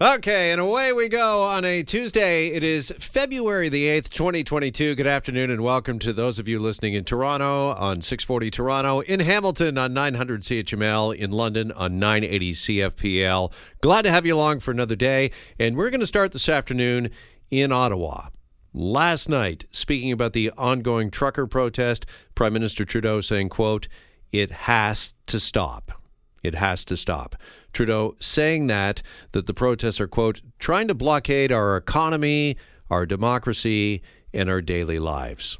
[0.00, 2.48] Okay, and away we go on a Tuesday.
[2.48, 4.96] It is February the 8th, 2022.
[4.96, 9.20] Good afternoon, and welcome to those of you listening in Toronto on 640 Toronto, in
[9.20, 13.52] Hamilton on 900 CHML, in London on 980 CFPL.
[13.82, 15.30] Glad to have you along for another day,
[15.60, 17.10] and we're going to start this afternoon
[17.52, 18.30] in Ottawa.
[18.72, 22.04] Last night, speaking about the ongoing trucker protest,
[22.34, 23.86] Prime Minister Trudeau saying, quote,
[24.32, 26.03] it has to stop.
[26.44, 27.34] It has to stop.
[27.72, 29.02] Trudeau saying that
[29.32, 32.56] that the protests are quote trying to blockade our economy,
[32.90, 35.58] our democracy, and our daily lives.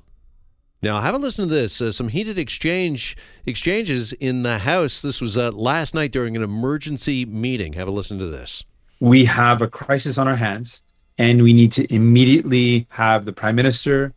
[0.83, 1.81] Now, have a listen to this.
[1.81, 3.17] Uh, some heated exchange
[3.47, 5.01] exchanges in the House.
[5.01, 7.73] This was uh, last night during an emergency meeting.
[7.73, 8.65] Have a listen to this.
[9.01, 10.83] We have a crisis on our hands,
[11.17, 14.13] and we need to immediately have the Prime Minister,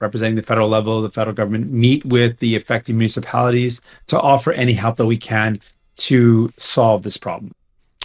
[0.00, 4.72] representing the federal level, the federal government, meet with the affected municipalities to offer any
[4.72, 5.60] help that we can
[5.96, 7.52] to solve this problem.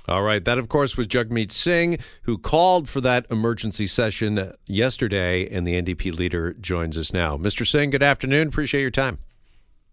[0.08, 0.44] All right.
[0.44, 5.80] That, of course, was Jagmeet Singh, who called for that emergency session yesterday, and the
[5.80, 7.38] NDP leader joins us now.
[7.38, 7.66] Mr.
[7.66, 8.48] Singh, good afternoon.
[8.48, 9.20] Appreciate your time.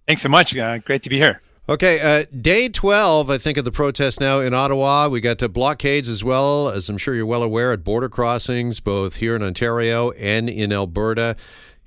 [0.07, 0.57] Thanks so much.
[0.57, 1.43] Uh, great to be here.
[1.69, 5.09] Okay, uh, day 12, I think, of the protest now in Ottawa.
[5.09, 8.79] We got to blockades as well, as I'm sure you're well aware, at border crossings,
[8.79, 11.35] both here in Ontario and in Alberta.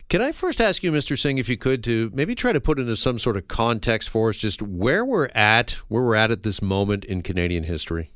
[0.10, 1.16] Can I first ask you, Mr.
[1.16, 4.30] Singh, if you could, to maybe try to put into some sort of context for
[4.30, 8.12] us just where we're at, where we're at at this moment in Canadian history?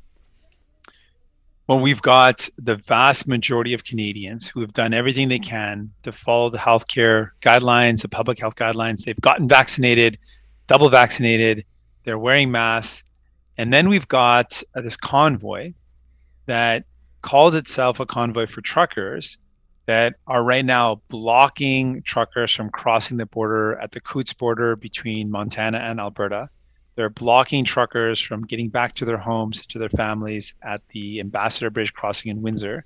[1.68, 6.10] Well, we've got the vast majority of Canadians who have done everything they can to
[6.10, 9.04] follow the healthcare guidelines, the public health guidelines.
[9.04, 10.18] They've gotten vaccinated,
[10.66, 11.64] double vaccinated,
[12.02, 13.04] they're wearing masks.
[13.56, 15.70] And then we've got uh, this convoy
[16.46, 16.86] that
[17.22, 19.38] calls itself a convoy for truckers
[19.86, 25.30] that are right now blocking truckers from crossing the border at the Coutts border between
[25.30, 26.48] Montana and Alberta.
[26.96, 31.70] They're blocking truckers from getting back to their homes, to their families at the Ambassador
[31.70, 32.84] Bridge crossing in Windsor.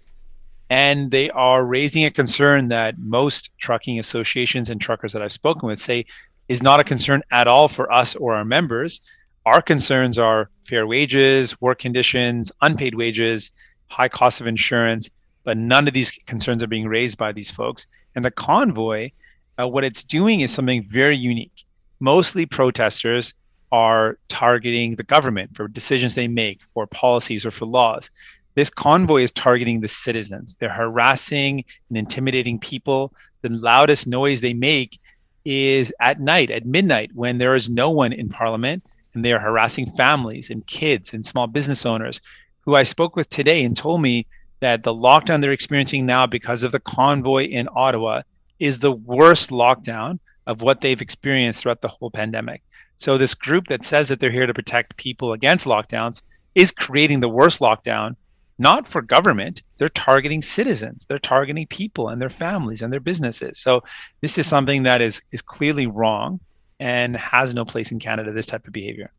[0.71, 5.67] And they are raising a concern that most trucking associations and truckers that I've spoken
[5.67, 6.05] with say
[6.49, 9.01] is not a concern at all for us or our members.
[9.47, 13.51] Our concerns are fair wages, work conditions, unpaid wages,
[13.89, 15.08] high cost of insurance,
[15.48, 17.86] but none of these concerns are being raised by these folks.
[18.14, 19.13] And the convoy,
[19.59, 21.64] uh, what it's doing is something very unique.
[22.01, 23.33] Mostly protesters
[23.73, 28.11] are targeting the government for decisions they make, for policies or for laws.
[28.57, 30.55] This convoy is targeting the citizens.
[30.61, 33.14] They're harassing and intimidating people.
[33.41, 34.98] The loudest noise they make
[35.47, 39.41] is at night, at midnight, when there is no one in parliament, and they are
[39.41, 42.20] harassing families and kids and small business owners
[42.67, 44.27] who I spoke with today and told me
[44.61, 48.23] that the lockdown they're experiencing now because of the convoy in Ottawa
[48.58, 52.63] is the worst lockdown of what they've experienced throughout the whole pandemic.
[52.96, 56.23] So this group that says that they're here to protect people against lockdowns
[56.55, 58.17] is creating the worst lockdown
[58.61, 59.63] not for government.
[59.77, 61.07] They're targeting citizens.
[61.07, 63.58] They're targeting people and their families and their businesses.
[63.58, 63.85] So
[64.20, 66.40] this is something that is is clearly wrong
[66.80, 69.13] and has no place in canada this type of behavior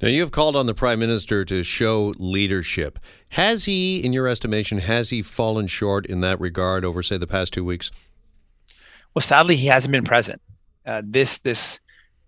[0.00, 2.98] now, you have called on the Prime Minister to show leadership.
[3.30, 7.26] Has he, in your estimation, has he fallen short in that regard over, say, the
[7.26, 7.90] past two weeks?
[9.14, 10.40] Well, sadly, he hasn't been present.
[10.84, 11.80] Uh, this this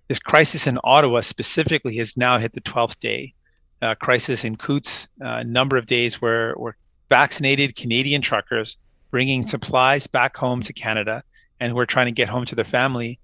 [0.09, 3.35] this crisis in Ottawa specifically has now hit the 12th day.
[3.81, 6.77] Uh, crisis in Coutts, a uh, number of days where, where
[7.11, 8.77] vaccinated Canadian truckers
[9.11, 11.23] bringing supplies back home to Canada
[11.61, 13.21] and who are trying to get home to their family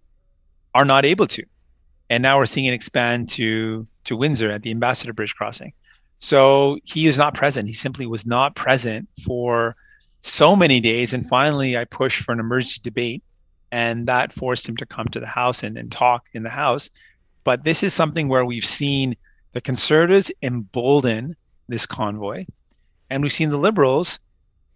[0.74, 1.44] are not able to
[2.10, 5.72] and now we're seeing it expand to to Windsor at the Ambassador Bridge crossing.
[6.18, 7.68] So he is not present.
[7.68, 9.76] He simply was not present for
[10.22, 11.12] so many days.
[11.12, 13.22] And finally, I pushed for an emergency debate,
[13.72, 16.90] and that forced him to come to the House and, and talk in the House.
[17.44, 19.16] But this is something where we've seen
[19.52, 21.36] the Conservatives embolden
[21.68, 22.46] this convoy,
[23.10, 24.18] and we've seen the Liberals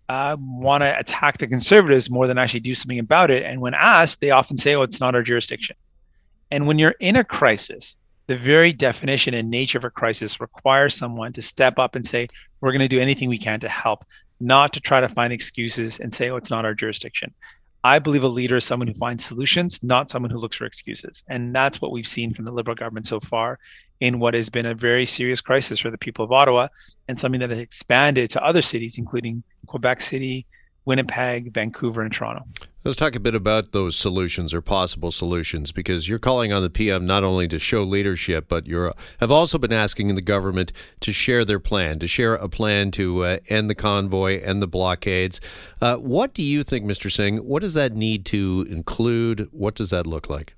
[0.09, 3.43] uh, want to attack the Conservatives more than actually do something about it.
[3.43, 5.77] And when asked, they often say, "Oh, it's not our jurisdiction."
[6.51, 7.97] And when you're in a crisis,
[8.29, 12.29] the very definition and nature of a crisis requires someone to step up and say,
[12.61, 14.05] we're going to do anything we can to help,
[14.39, 17.33] not to try to find excuses and say, oh, it's not our jurisdiction.
[17.85, 21.25] I believe a leader is someone who finds solutions, not someone who looks for excuses.
[21.29, 23.59] And that's what we've seen from the Liberal government so far
[24.01, 26.69] in what has been a very serious crisis for the people of Ottawa
[27.09, 30.45] and something that has expanded to other cities, including Quebec City,
[30.89, 32.47] Winnipeg, Vancouver, and Toronto.
[32.83, 36.71] Let's talk a bit about those solutions or possible solutions because you're calling on the
[36.71, 41.13] PM not only to show leadership, but you have also been asking the government to
[41.13, 45.43] share their plan, to share a plan to uh, end the convoy and the blockades.
[45.83, 47.13] Uh, what do you think, Mr.
[47.13, 47.37] Singh?
[47.37, 49.47] What does that need to include?
[49.51, 50.55] What does that look like?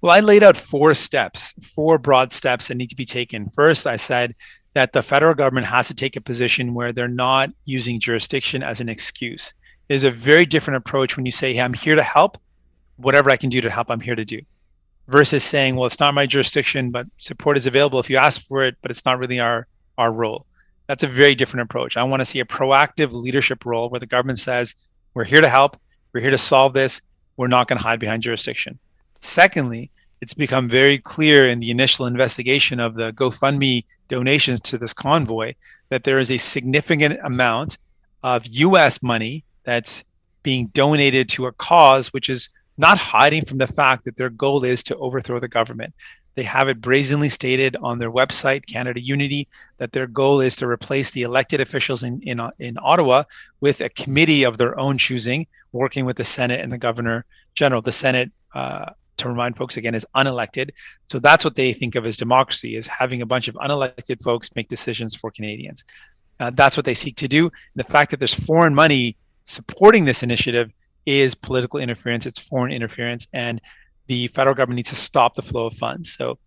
[0.00, 3.50] Well, I laid out four steps, four broad steps that need to be taken.
[3.50, 4.36] First, I said
[4.74, 8.80] that the federal government has to take a position where they're not using jurisdiction as
[8.80, 9.54] an excuse.
[9.88, 12.38] There's a very different approach when you say, hey, I'm here to help.
[12.96, 14.40] Whatever I can do to help, I'm here to do.
[15.08, 18.64] Versus saying, well, it's not my jurisdiction, but support is available if you ask for
[18.64, 19.66] it, but it's not really our,
[19.96, 20.46] our role.
[20.86, 21.96] That's a very different approach.
[21.96, 24.74] I want to see a proactive leadership role where the government says,
[25.14, 25.76] we're here to help,
[26.12, 27.00] we're here to solve this,
[27.36, 28.78] we're not going to hide behind jurisdiction.
[29.20, 34.92] Secondly, it's become very clear in the initial investigation of the GoFundMe donations to this
[34.92, 35.54] convoy
[35.88, 37.78] that there is a significant amount
[38.22, 40.04] of US money that's
[40.42, 44.64] being donated to a cause which is not hiding from the fact that their goal
[44.64, 45.94] is to overthrow the government.
[46.34, 49.46] They have it brazenly stated on their website, Canada Unity,
[49.78, 53.22] that their goal is to replace the elected officials in, in, in Ottawa
[53.60, 57.24] with a committee of their own choosing, working with the Senate and the Governor
[57.54, 57.82] General.
[57.82, 58.86] The Senate uh,
[59.16, 60.70] to remind folks again is unelected.
[61.10, 64.50] So that's what they think of as democracy is having a bunch of unelected folks
[64.54, 65.84] make decisions for canadians.
[66.40, 67.50] Uh, that's what they seek to do.
[67.76, 69.16] The fact that there's foreign money
[69.46, 70.72] supporting this initiative
[71.06, 72.26] is political interference.
[72.26, 73.60] It's foreign interference and
[74.06, 76.12] the federal government needs to stop the flow of funds.
[76.12, 76.38] So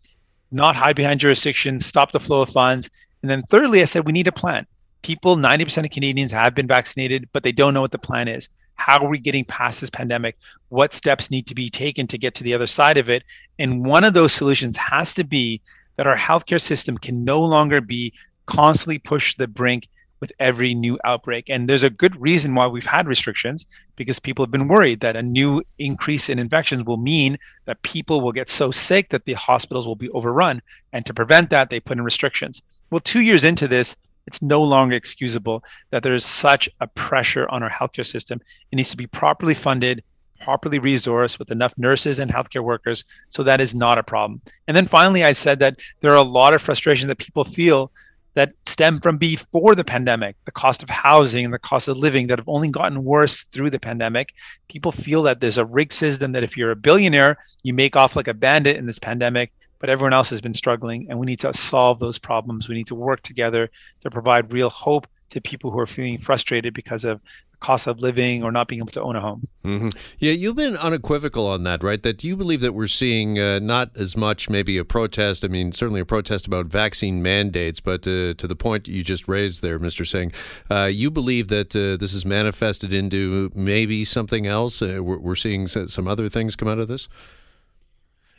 [0.52, 2.90] not hide behind jurisdiction stop the flow of funds.
[3.22, 4.66] And then thirdly i said we need a plan.
[5.04, 8.50] People 90% of canadians have been vaccinated but they don't know what the plan is
[8.78, 10.38] how are we getting past this pandemic?
[10.70, 13.24] What steps need to be taken to get to the other side of it?
[13.60, 15.62] And one of those solutions has to be
[15.98, 18.14] that our healthcare system can no longer be
[18.46, 19.88] constantly pushed to the brink
[20.20, 21.50] with every new outbreak.
[21.50, 23.66] And there's a good reason why we've had restrictions
[23.96, 28.22] because people have been worried that a new increase in infections will mean that people
[28.22, 30.62] will get so sick that the hospitals will be overrun.
[30.94, 32.62] And to prevent that, they put in restrictions.
[32.90, 33.96] Well, two years into this,
[34.28, 38.40] it's no longer excusable that there's such a pressure on our healthcare system.
[38.72, 40.04] It needs to be properly funded,
[40.42, 43.06] properly resourced with enough nurses and healthcare workers.
[43.30, 44.42] So that is not a problem.
[44.68, 47.92] And then finally, I said that there are a lot of frustrations that people feel
[48.34, 52.28] that stem from before the pandemic, the cost of housing and the cost of living
[52.28, 54.36] that have only gotten worse through the pandemic.
[54.68, 58.16] People feel that there's a rigged system that if you're a billionaire, you make off
[58.16, 61.40] like a bandit in this pandemic but everyone else has been struggling and we need
[61.40, 63.70] to solve those problems we need to work together
[64.02, 67.20] to provide real hope to people who are feeling frustrated because of
[67.52, 69.48] the cost of living or not being able to own a home.
[69.66, 69.90] Mm-hmm.
[70.20, 72.02] Yeah, you've been unequivocal on that, right?
[72.02, 75.44] That you believe that we're seeing uh, not as much maybe a protest.
[75.44, 79.28] I mean, certainly a protest about vaccine mandates, but uh, to the point you just
[79.28, 80.08] raised there, Mr.
[80.08, 80.32] Singh,
[80.72, 84.82] uh, you believe that uh, this is manifested into maybe something else.
[84.82, 87.10] Uh, we're, we're seeing some other things come out of this.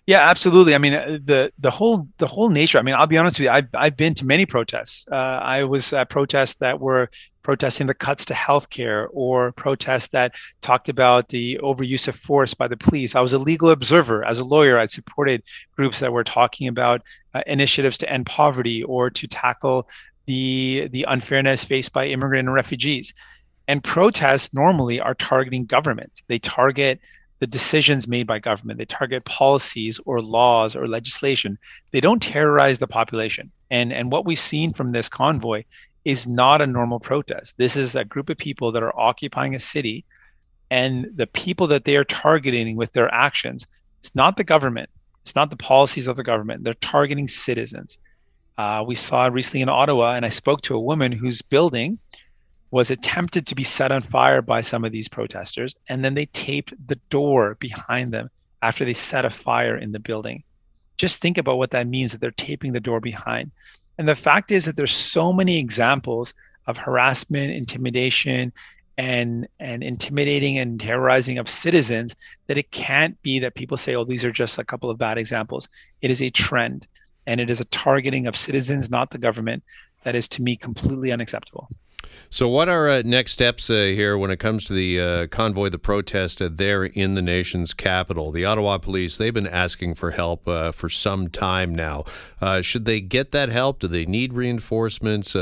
[0.08, 0.74] Yeah, absolutely.
[0.74, 2.78] I mean, uh, the the whole the whole nature.
[2.78, 3.50] I mean, I'll be honest with you.
[3.50, 5.06] I've I've been to many protests.
[5.12, 7.10] Uh, I was at protests that were
[7.42, 10.32] protesting the cuts to healthcare, or protests that
[10.62, 13.14] talked about the overuse of force by the police.
[13.16, 14.78] I was a legal observer as a lawyer.
[14.78, 15.42] I supported
[15.76, 17.02] groups that were talking about
[17.34, 19.90] uh, initiatives to end poverty or to tackle
[20.24, 23.12] the the unfairness faced by immigrant and refugees.
[23.66, 26.22] And protests normally are targeting government.
[26.28, 26.98] They target
[27.38, 28.78] the decisions made by government.
[28.78, 31.58] They target policies or laws or legislation.
[31.92, 33.50] They don't terrorize the population.
[33.70, 35.64] And, and what we've seen from this convoy
[36.04, 37.56] is not a normal protest.
[37.58, 40.04] This is a group of people that are occupying a city,
[40.70, 43.66] and the people that they are targeting with their actions,
[44.00, 44.88] it's not the government,
[45.22, 46.64] it's not the policies of the government.
[46.64, 47.98] They're targeting citizens.
[48.56, 51.98] Uh, we saw recently in Ottawa, and I spoke to a woman whose building
[52.70, 56.26] was attempted to be set on fire by some of these protesters, and then they
[56.26, 58.30] taped the door behind them
[58.62, 60.42] after they set a fire in the building.
[60.96, 63.50] Just think about what that means that they're taping the door behind.
[63.96, 66.34] And the fact is that there's so many examples
[66.66, 68.52] of harassment, intimidation,
[68.98, 72.16] and and intimidating and terrorizing of citizens
[72.48, 75.18] that it can't be that people say, oh, these are just a couple of bad
[75.18, 75.68] examples.
[76.02, 76.86] It is a trend,
[77.26, 79.62] and it is a targeting of citizens, not the government,
[80.02, 81.68] that is to me completely unacceptable.
[82.30, 85.70] So, what are uh, next steps uh, here when it comes to the uh, convoy,
[85.70, 88.30] the protest uh, there in the nation's capital?
[88.32, 92.04] The Ottawa police, they've been asking for help uh, for some time now.
[92.40, 93.78] Uh, should they get that help?
[93.78, 95.34] Do they need reinforcements?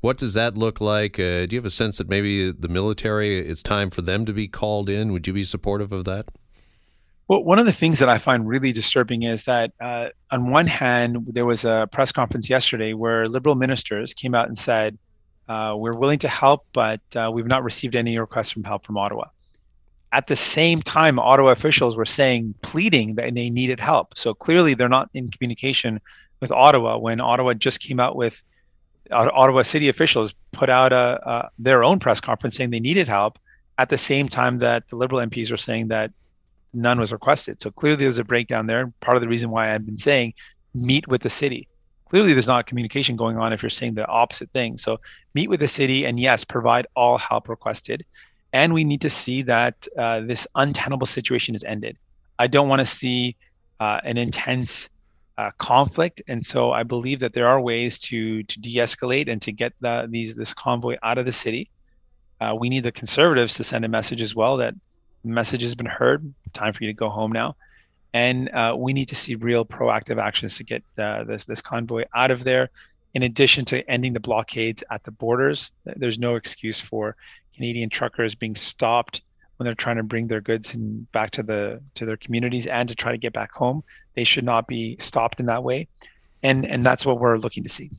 [0.00, 1.14] what does that look like?
[1.14, 4.46] do you have a sense that maybe the military, it's time for them to be
[4.46, 5.10] called in?
[5.12, 6.26] Would you be supportive of that?
[7.26, 9.72] Well, one of the things that I find really disturbing is that,
[10.30, 14.56] on one hand, there was a press conference yesterday where liberal ministers came out and
[14.56, 14.96] said,
[15.48, 18.96] uh, we're willing to help, but uh, we've not received any requests from help from
[18.96, 19.26] Ottawa.
[20.12, 24.16] At the same time, Ottawa officials were saying, pleading that they needed help.
[24.16, 26.00] So clearly, they're not in communication
[26.40, 26.98] with Ottawa.
[26.98, 28.42] When Ottawa just came out with
[29.10, 33.08] uh, Ottawa city officials put out a, a, their own press conference saying they needed
[33.08, 33.38] help,
[33.78, 36.10] at the same time that the Liberal MPs were saying that
[36.72, 37.60] none was requested.
[37.60, 38.92] So clearly, there's a breakdown there.
[39.00, 40.34] Part of the reason why I've been saying
[40.74, 41.68] meet with the city
[42.08, 44.78] clearly there's not communication going on if you're saying the opposite thing.
[44.78, 45.00] So
[45.34, 48.04] meet with the city and yes, provide all help requested.
[48.52, 51.98] And we need to see that uh, this untenable situation is ended.
[52.38, 53.36] I don't want to see
[53.80, 54.88] uh, an intense
[55.36, 59.52] uh, conflict, and so I believe that there are ways to to de-escalate and to
[59.52, 61.68] get the, these this convoy out of the city.
[62.40, 64.74] Uh, we need the conservatives to send a message as well that
[65.24, 66.32] message has been heard.
[66.54, 67.56] Time for you to go home now
[68.16, 72.02] and uh, we need to see real proactive actions to get uh, this this convoy
[72.14, 72.70] out of there.
[73.12, 77.14] In addition to ending the blockades at the borders, there's no excuse for
[77.54, 79.20] Canadian truckers being stopped
[79.56, 82.88] when they're trying to bring their goods in back to the to their communities and
[82.88, 83.84] to try to get back home.
[84.14, 85.86] They should not be stopped in that way
[86.46, 87.90] and and that's what we're looking to see.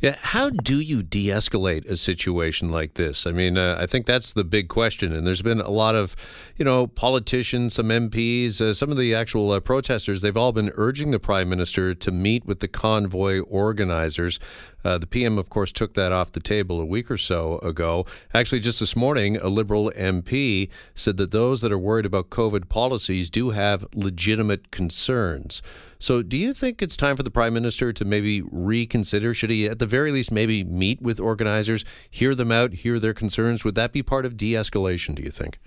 [0.00, 3.24] Yeah, how do you de-escalate a situation like this?
[3.24, 6.16] I mean, uh, I think that's the big question, and there's been a lot of,
[6.56, 10.20] you know, politicians, some MPs, uh, some of the actual uh, protesters.
[10.20, 14.40] They've all been urging the prime minister to meet with the convoy organizers.
[14.84, 18.04] Uh, the PM, of course, took that off the table a week or so ago.
[18.34, 22.68] Actually, just this morning, a Liberal MP said that those that are worried about COVID
[22.68, 25.62] policies do have legitimate concerns.
[26.02, 29.32] So, do you think it's time for the prime minister to maybe reconsider?
[29.32, 33.14] Should he, at the very least, maybe meet with organizers, hear them out, hear their
[33.14, 33.62] concerns?
[33.62, 35.14] Would that be part of de-escalation?
[35.14, 35.60] Do you think?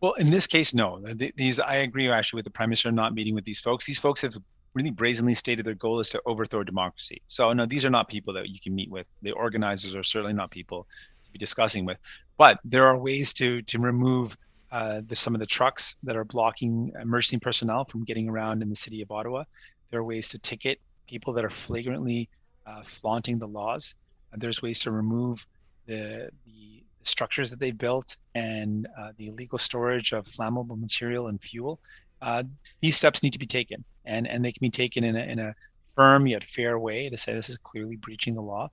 [0.00, 1.00] Well, in this case, no.
[1.34, 3.84] These, I agree actually with the prime minister not meeting with these folks.
[3.84, 4.38] These folks have
[4.74, 7.20] really brazenly stated their goal is to overthrow democracy.
[7.26, 9.10] So, no, these are not people that you can meet with.
[9.22, 10.86] The organizers are certainly not people
[11.24, 11.98] to be discussing with.
[12.36, 14.36] But there are ways to to remove
[14.70, 18.68] uh, the, some of the trucks that are blocking emergency personnel from getting around in
[18.68, 19.44] the city of Ottawa.
[19.90, 22.28] There are ways to ticket people that are flagrantly
[22.66, 23.94] uh, flaunting the laws.
[24.32, 25.46] Uh, there's ways to remove
[25.86, 31.40] the, the structures that they built and uh, the illegal storage of flammable material and
[31.40, 31.80] fuel.
[32.20, 32.42] Uh,
[32.82, 35.38] these steps need to be taken, and, and they can be taken in a, in
[35.38, 35.54] a
[35.94, 38.68] firm yet fair way to say this is clearly breaching the law.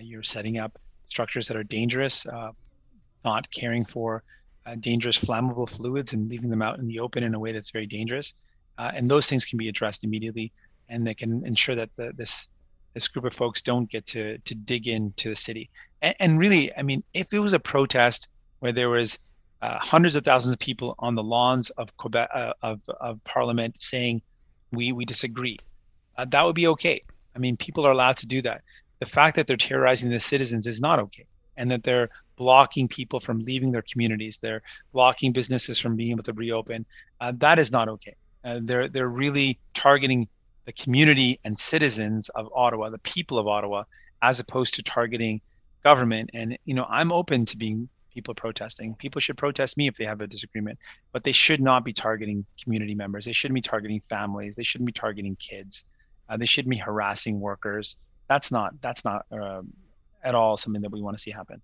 [0.00, 0.76] you're setting up
[1.08, 2.26] structures that are dangerous,
[3.24, 4.22] not caring for
[4.66, 7.70] uh, dangerous flammable fluids and leaving them out in the open in a way that's
[7.70, 8.34] very dangerous.
[8.78, 10.52] Uh, and those things can be addressed immediately,
[10.88, 12.48] and they can ensure that the, this
[12.94, 15.70] this group of folks don't get to to dig into the city.
[16.02, 18.28] And, and really, I mean, if it was a protest
[18.60, 19.18] where there was
[19.62, 23.80] uh, hundreds of thousands of people on the lawns of Quebec uh, of of Parliament
[23.80, 24.20] saying
[24.72, 25.56] we we disagree,
[26.18, 27.02] uh, that would be okay.
[27.34, 28.62] I mean, people are allowed to do that.
[28.98, 33.20] The fact that they're terrorizing the citizens is not okay, and that they're blocking people
[33.20, 34.38] from leaving their communities.
[34.38, 34.62] They're
[34.92, 36.86] blocking businesses from being able to reopen.
[37.20, 38.14] Uh, that is not okay.
[38.44, 40.28] Uh, they're they're really targeting
[40.66, 43.84] the community and citizens of Ottawa, the people of Ottawa,
[44.22, 45.40] as opposed to targeting
[45.82, 46.30] government.
[46.34, 48.94] And you know, I'm open to being people protesting.
[48.94, 50.78] People should protest me if they have a disagreement,
[51.12, 53.24] but they should not be targeting community members.
[53.24, 54.56] They shouldn't be targeting families.
[54.56, 55.84] They shouldn't be targeting kids.
[56.28, 57.96] Uh, they shouldn't be harassing workers.
[58.28, 59.62] That's not that's not uh,
[60.24, 61.60] at all something that we want to see happen.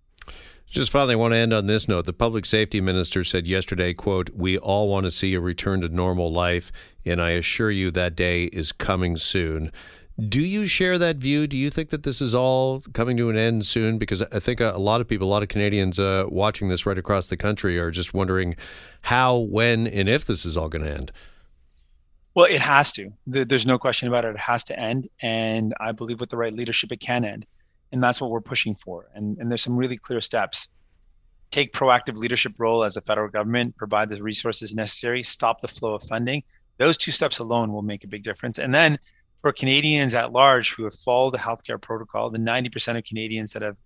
[0.73, 2.07] Just finally, I want to end on this note.
[2.07, 5.87] The public safety minister said yesterday, quote, we all want to see a return to
[5.87, 6.71] normal life,
[7.05, 9.71] and I assure you that day is coming soon.
[10.17, 11.45] Do you share that view?
[11.45, 13.99] Do you think that this is all coming to an end soon?
[13.99, 16.97] Because I think a, lot of people, a lot of Canadians uh, watching this right
[16.97, 18.55] across the country are just wondering
[19.01, 21.11] how, when, and if this is all going to end.
[22.33, 23.11] Well, it has to.
[23.27, 24.29] There's no question about it.
[24.29, 25.07] It has to end.
[25.21, 27.45] And I believe with the right leadership, it can end
[27.93, 29.07] and that's what we're pushing for.
[29.13, 30.67] And, and there's some really clear steps.
[31.51, 35.93] Take proactive leadership role as a federal government, provide the resources necessary, stop the flow
[35.93, 36.43] of funding.
[36.79, 38.57] Those two steps alone will make a big difference.
[38.57, 38.97] And then
[39.41, 43.61] for Canadians at large who have followed the healthcare protocol, the 90% of Canadians that
[43.61, 43.77] have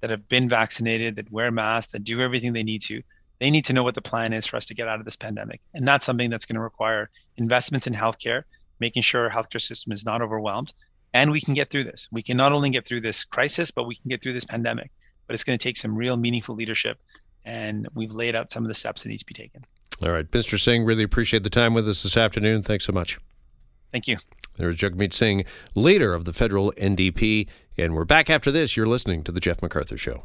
[0.00, 3.02] that have been vaccinated, that wear masks, that do everything they need to,
[3.38, 5.16] they need to know what the plan is for us to get out of this
[5.16, 5.60] pandemic.
[5.74, 8.44] And that's something that's going to require investments in healthcare,
[8.78, 10.72] making sure our healthcare system is not overwhelmed,
[11.12, 12.08] and we can get through this.
[12.12, 14.90] We can not only get through this crisis, but we can get through this pandemic.
[15.26, 16.98] But it's going to take some real meaningful leadership,
[17.44, 19.64] and we've laid out some of the steps that need to be taken.
[20.02, 20.58] All right, Mr.
[20.58, 22.62] Singh, really appreciate the time with us this afternoon.
[22.62, 23.18] Thanks so much.
[23.92, 24.16] Thank you.
[24.56, 28.76] There's Jagmeet Singh, leader of the federal NDP, and we're back after this.
[28.76, 30.24] You're listening to the Jeff McArthur Show.